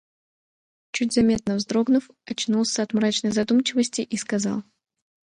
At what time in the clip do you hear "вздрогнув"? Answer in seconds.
1.55-2.09